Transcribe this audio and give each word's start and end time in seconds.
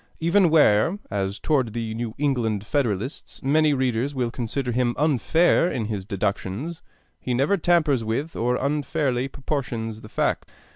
Even 0.19 0.49
where, 0.49 0.97
as 1.11 1.37
toward 1.37 1.73
the 1.73 1.93
New 1.93 2.15
England 2.17 2.65
Federalists, 2.65 3.43
many 3.43 3.71
readers 3.71 4.15
will 4.15 4.31
consider 4.31 4.71
him 4.71 4.95
unfair 4.97 5.71
in 5.71 5.85
his 5.85 6.05
deductions, 6.05 6.81
he 7.19 7.35
never 7.35 7.55
tampers 7.55 8.03
with 8.03 8.35
or 8.35 8.55
unfairly 8.55 9.27
proportions 9.27 10.01
the 10.01 10.09
facts. 10.09 10.49